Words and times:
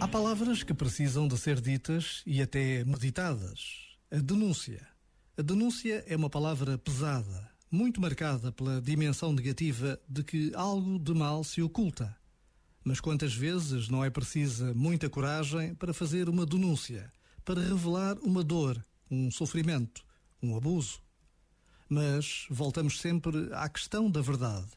Há 0.00 0.08
palavras 0.08 0.62
que 0.62 0.74
precisam 0.74 1.26
de 1.28 1.38
ser 1.38 1.60
ditas 1.60 2.22
e 2.26 2.42
até 2.42 2.84
meditadas. 2.84 3.96
A 4.10 4.18
denúncia. 4.18 4.86
A 5.38 5.42
denúncia 5.42 6.04
é 6.06 6.16
uma 6.16 6.28
palavra 6.28 6.76
pesada, 6.76 7.50
muito 7.70 8.00
marcada 8.00 8.52
pela 8.52 8.82
dimensão 8.82 9.32
negativa 9.32 9.98
de 10.08 10.24
que 10.24 10.52
algo 10.54 10.98
de 10.98 11.14
mal 11.14 11.44
se 11.44 11.62
oculta. 11.62 12.14
Mas 12.84 13.00
quantas 13.00 13.34
vezes 13.34 13.88
não 13.88 14.04
é 14.04 14.10
precisa 14.10 14.74
muita 14.74 15.08
coragem 15.08 15.74
para 15.74 15.94
fazer 15.94 16.28
uma 16.28 16.44
denúncia, 16.44 17.10
para 17.44 17.62
revelar 17.62 18.18
uma 18.18 18.42
dor, 18.42 18.84
um 19.10 19.30
sofrimento, 19.30 20.04
um 20.42 20.56
abuso? 20.56 21.00
Mas 21.88 22.46
voltamos 22.50 23.00
sempre 23.00 23.48
à 23.52 23.68
questão 23.68 24.10
da 24.10 24.20
verdade. 24.20 24.68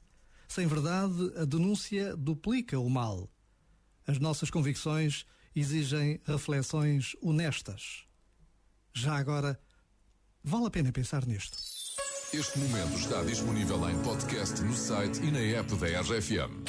Sem 0.47 0.67
verdade, 0.67 1.33
a 1.35 1.43
denúncia 1.43 2.15
duplica 2.15 2.79
o 2.79 2.89
mal 2.89 3.29
as 4.07 4.17
nossas 4.17 4.49
convicções 4.49 5.25
exigem 5.55 6.21
reflexões 6.25 7.15
honestas. 7.21 8.05
Já 8.93 9.17
agora, 9.17 9.59
vale 10.43 10.67
a 10.67 10.71
pena 10.71 10.91
pensar 10.91 11.25
nisto. 11.25 11.57
Este 12.33 12.59
momento 12.59 12.97
está 12.97 13.23
disponível 13.23 13.89
em 13.89 13.97
podcast 14.01 14.61
no 14.61 14.73
site 14.73 15.21
e 15.21 15.31
na 15.31 15.39
app 15.39 15.75
da 15.75 16.01
RFM. 16.01 16.63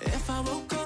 If 0.00 0.30
I 0.30 0.40
woke 0.40 0.72
up 0.74 0.77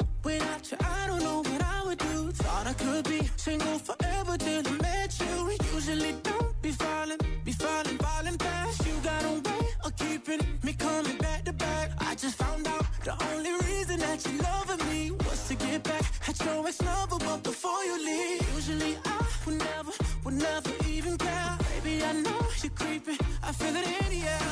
single 3.37 3.79
forever 3.79 4.37
till 4.39 4.67
I 4.67 4.71
met 4.83 5.21
you. 5.21 5.57
Usually 5.75 6.13
don't 6.23 6.63
be 6.63 6.71
falling, 6.71 7.19
be 7.45 7.53
falling, 7.53 7.99
falling 7.99 8.39
fast. 8.39 8.87
You 8.87 8.95
got 9.03 9.25
a 9.25 9.33
way 9.49 9.67
of 9.85 9.97
keeping 9.97 10.41
me 10.63 10.73
coming 10.75 11.19
back 11.19 11.45
to 11.45 11.53
back. 11.53 11.91
I 11.99 12.15
just 12.15 12.37
found 12.37 12.67
out 12.67 12.85
the 13.05 13.15
only 13.31 13.53
reason 13.67 13.99
that 14.01 14.25
you're 14.27 14.43
loving 14.43 14.87
me 14.91 15.11
was 15.11 15.49
to 15.49 15.55
get 15.55 15.83
back 15.83 16.05
at 16.29 16.39
your 16.45 16.67
ex 16.67 16.81
lover, 16.83 17.19
but 17.19 17.43
before 17.43 17.83
you 17.85 17.97
leave, 18.05 18.55
usually 18.55 18.97
I 19.05 19.27
would 19.47 19.59
never, 19.59 19.93
would 20.25 20.35
never 20.35 20.71
even 20.89 21.17
care. 21.19 21.59
Baby, 21.83 22.05
I 22.05 22.13
know 22.13 22.47
you're 22.63 22.71
creeping, 22.71 23.19
I 23.43 23.53
feel 23.53 23.75
it 23.75 23.87
in 23.87 24.21
the 24.21 24.27
air. 24.29 24.52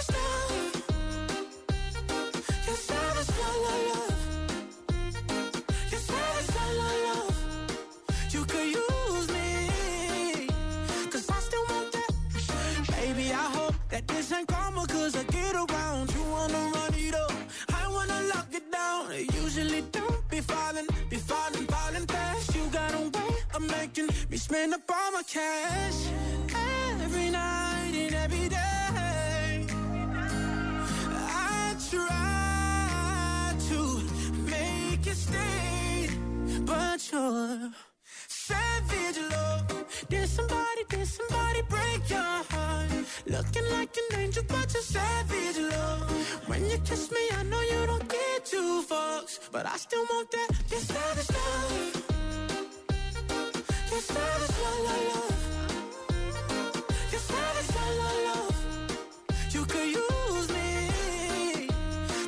ain't 14.41 14.47
karma, 14.47 14.85
cause 14.87 15.15
I 15.15 15.23
get 15.23 15.55
around. 15.55 16.11
You 16.13 16.23
wanna 16.23 16.71
run 16.73 16.93
it 16.95 17.15
up, 17.15 17.33
I 17.69 17.87
wanna 17.87 18.21
lock 18.33 18.47
it 18.51 18.71
down. 18.71 19.11
I 19.11 19.27
usually 19.43 19.81
don't 19.91 20.29
be 20.29 20.41
falling, 20.41 20.87
be 21.09 21.17
falling, 21.17 21.65
falling 21.67 22.07
fast. 22.07 22.55
You 22.55 22.63
got 22.71 22.93
a 22.93 23.03
way 23.15 23.35
of 23.55 23.61
making 23.61 24.09
me 24.29 24.37
spend 24.37 24.73
up 24.73 24.81
all 24.89 25.11
my 25.11 25.23
cash. 25.23 26.30
But 44.47 44.73
you're 44.73 44.83
savage 44.83 45.57
love. 45.57 46.47
When 46.47 46.69
you 46.69 46.77
kiss 46.79 47.11
me, 47.11 47.23
I 47.37 47.43
know 47.43 47.61
you 47.61 47.85
don't 47.85 48.07
get 48.09 48.45
two 48.45 48.83
fucks, 48.89 49.39
but 49.51 49.65
I 49.65 49.77
still 49.77 50.05
want 50.11 50.31
that. 50.31 50.49
Your 50.69 50.79
savage 50.79 51.29
love. 51.37 52.03
Your 53.91 54.01
savage 54.01 54.57
love, 54.63 54.81
love. 55.09 55.33
Your 57.11 57.21
savage 57.21 57.75
love, 57.75 57.95
love, 58.01 58.19
love. 58.27 58.55
You 59.55 59.65
could 59.65 59.87
use 59.87 60.49
me, 60.57 61.67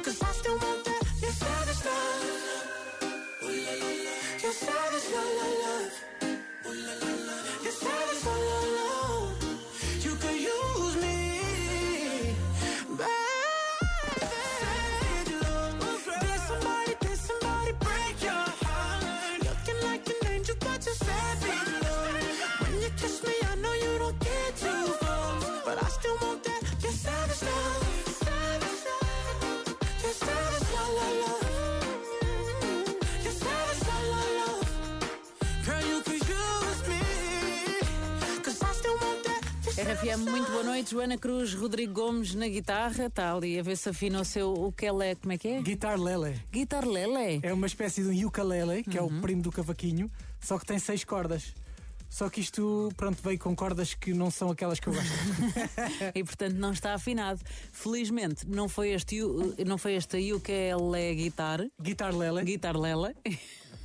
cause 0.04 0.22
I 0.22 0.32
still 0.40 0.58
want 0.58 0.86
that. 0.86 1.04
Your 1.22 1.32
savage 1.32 1.86
love. 1.86 2.24
Your 4.44 4.52
savage 4.52 5.08
love, 5.16 5.34
love. 7.00 7.13
RFM, 39.84 40.30
muito 40.30 40.50
boa 40.52 40.64
noite. 40.64 40.92
Joana 40.92 41.18
Cruz, 41.18 41.54
Rodrigo 41.54 41.94
Gomes 41.94 42.34
na 42.36 42.48
guitarra. 42.48 43.08
Está 43.08 43.34
ali 43.34 43.60
a 43.60 43.64
ver 43.64 43.76
se 43.76 43.90
afina 43.90 44.22
o 44.22 44.26
seu. 44.26 44.54
O 44.54 44.72
que 44.72 44.86
é? 44.86 45.16
Como 45.16 45.34
é 45.34 45.38
que 45.38 45.48
é? 45.48 45.62
Guitar 45.62 46.00
Lele. 46.00 46.40
Guitar 46.52 46.86
Lele. 46.88 47.40
É 47.44 47.52
uma 47.52 47.68
espécie 47.68 48.02
de 48.02 48.10
um 48.10 48.26
ukulele, 48.26 48.84
que 48.84 48.98
é 48.98 49.02
o 49.02 49.06
Uhum. 49.08 49.22
primo 49.22 49.42
do 49.42 49.52
cavaquinho, 49.52 50.10
só 50.40 50.58
que 50.58 50.66
tem 50.66 50.80
seis 50.80 51.04
cordas. 51.04 51.54
Só 52.10 52.30
que 52.30 52.40
isto, 52.40 52.90
pronto, 52.96 53.18
veio 53.24 53.40
com 53.40 53.56
cordas 53.56 53.96
que 53.96 54.14
não 54.14 54.30
são 54.30 54.52
aquelas 54.52 54.80
que 54.80 54.88
eu 54.88 54.94
gosto. 54.94 55.10
E 56.16 56.24
portanto 56.24 56.54
não 56.54 56.72
está 56.72 56.94
afinado. 56.94 57.42
Felizmente 57.72 58.48
não 58.48 58.70
foi 58.70 58.92
este, 58.92 59.20
não 59.66 59.78
foi 59.80 59.96
esta 59.96 60.18
ukulele 60.18 61.16
guitar. 61.16 61.60
Guitar 61.82 62.16
Lele. 62.16 62.44
Guitar 62.44 62.78
Lele. 62.78 63.16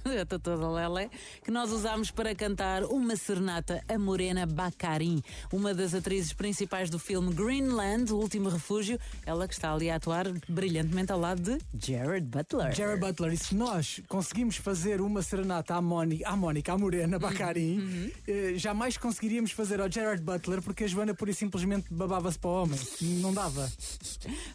Eu 0.19 0.23
estou 0.23 0.39
toda 0.39 0.69
Lele. 0.71 1.11
Que 1.45 1.51
nós 1.51 1.71
usámos 1.71 2.11
para 2.11 2.35
cantar 2.35 2.85
uma 2.85 3.17
serenata 3.17 3.83
a 3.89 3.99
Morena 3.99 4.47
Bacarin, 4.47 5.23
uma 5.53 5.75
das 5.75 5.95
atrizes 5.95 6.33
principais 6.33 6.89
do 6.91 6.99
filme 6.99 7.33
Greenland, 7.35 8.13
O 8.13 8.17
Último 8.17 8.49
Refúgio. 8.49 8.99
Ela 9.27 9.47
que 9.47 9.55
está 9.55 9.73
ali 9.73 9.91
a 9.91 9.97
atuar 9.97 10.27
brilhantemente 10.49 11.13
ao 11.13 11.19
lado 11.21 11.59
de 11.75 11.87
Jared 11.93 12.27
Butler. 12.27 12.75
Jared 12.75 13.01
Butler, 13.01 13.33
e 13.33 13.37
se 13.37 13.55
nós 13.55 14.01
conseguimos 14.09 14.57
fazer 14.57 15.01
uma 15.01 15.23
serenata 15.23 15.75
à 15.75 15.83
Mónica, 15.83 16.29
à, 16.29 16.37
Mónica, 16.37 16.73
à 16.73 16.79
Morena 16.79 17.19
Bacarim, 17.19 17.79
Uhum. 17.79 18.11
eh, 18.27 18.53
jamais 18.57 18.97
conseguiríamos 18.97 19.53
fazer 19.53 19.81
ao 19.81 19.91
Jared 19.91 20.23
Butler 20.23 20.63
porque 20.63 20.85
a 20.85 20.87
Joana 20.87 21.15
pura 21.15 21.31
e 21.31 21.35
simplesmente 21.35 21.93
babava-se 21.93 22.39
para 22.39 22.51
o 22.51 22.63
homem. 22.63 22.79
Não 23.21 23.33
dava. 23.33 23.71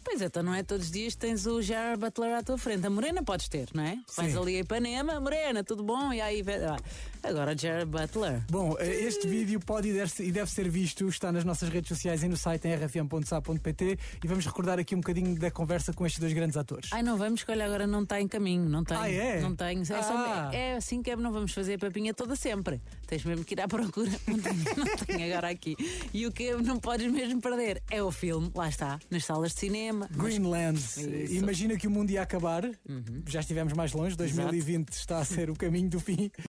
Pois 0.02 0.20
é, 0.20 0.26
então 0.26 0.42
não 0.42 0.54
é 0.54 0.62
todos 0.62 0.86
os 0.86 0.92
dias 0.92 1.14
que 1.14 1.20
tens 1.20 1.46
o 1.46 1.60
Jared 1.62 1.98
Butler 2.00 2.36
à 2.36 2.42
tua 2.42 2.58
frente. 2.58 2.86
A 2.86 2.90
Morena 2.90 3.22
podes 3.22 3.48
ter, 3.48 3.68
não 3.74 3.82
é? 3.84 3.98
Vais 4.16 4.32
Sim. 4.32 4.38
ali 4.38 4.56
a 4.56 4.60
Ipanema, 4.60 5.20
Morena, 5.20 5.33
tudo 5.64 5.82
bom? 5.82 6.12
E 6.12 6.20
aí, 6.20 6.44
ah, 6.68 6.76
agora 7.24 7.56
Jared 7.56 7.86
Butler. 7.90 8.42
Bom, 8.50 8.76
eh, 8.78 9.04
este 9.04 9.26
vídeo 9.26 9.58
pode 9.60 9.88
e 9.88 9.92
deve, 10.32 10.50
ser 10.50 10.68
visto, 10.68 11.08
está 11.08 11.32
nas 11.32 11.44
nossas 11.44 11.68
redes 11.68 11.88
sociais 11.88 12.22
e 12.22 12.28
no 12.28 12.36
site 12.36 12.66
em 12.68 12.74
rfm.sa.pt 12.74 13.98
e 14.22 14.28
vamos 14.28 14.46
recordar 14.46 14.78
aqui 14.78 14.94
um 14.94 14.98
bocadinho 15.00 15.38
da 15.38 15.50
conversa 15.50 15.92
com 15.92 16.04
estes 16.06 16.20
dois 16.20 16.32
grandes 16.32 16.56
atores. 16.56 16.90
Ai, 16.92 17.02
não 17.02 17.16
vamos, 17.16 17.42
que 17.44 17.50
olha, 17.50 17.64
agora 17.64 17.86
não 17.86 18.02
está 18.02 18.20
em 18.20 18.28
caminho, 18.28 18.68
não 18.68 18.84
tem. 18.84 18.96
Ah, 18.96 19.10
é? 19.10 19.40
Não 19.40 19.54
tenho. 19.54 19.82
É, 19.82 19.94
Ah. 20.00 20.50
é 20.52 20.76
assim 20.76 21.02
que 21.02 21.10
é, 21.10 21.16
não 21.16 21.32
vamos 21.32 21.52
fazer 21.52 21.74
a 21.74 21.78
papinha 21.78 22.12
toda 22.14 22.36
sempre. 22.36 22.80
Tens 23.06 23.24
mesmo 23.24 23.44
que 23.44 23.54
ir 23.54 23.60
à 23.60 23.68
procura. 23.68 24.10
Não 24.26 24.38
tenho, 24.38 24.56
não 24.76 24.96
tenho 25.06 25.32
agora 25.32 25.48
aqui. 25.50 25.76
E 26.12 26.26
o 26.26 26.32
que 26.32 26.52
não 26.54 26.78
podes 26.78 27.10
mesmo 27.10 27.40
perder 27.40 27.82
é 27.90 28.02
o 28.02 28.10
filme, 28.10 28.50
lá 28.54 28.68
está, 28.68 28.98
nas 29.10 29.24
salas 29.24 29.52
de 29.54 29.60
cinema. 29.60 30.08
Greenland. 30.10 30.78
Isso. 30.78 31.00
Uhum. 31.00 31.26
Imagina 31.30 31.76
que 31.76 31.86
o 31.86 31.90
mundo 31.90 32.10
ia 32.10 32.22
acabar. 32.22 32.68
Já 33.26 33.40
estivemos 33.40 33.72
mais 33.74 33.92
longe. 33.92 34.16
2020 34.16 34.88
está 34.92 35.18
a 35.18 35.24
ser 35.24 35.50
o 35.50 35.54
caminho 35.54 35.88
do 35.88 36.00
fim. 36.00 36.30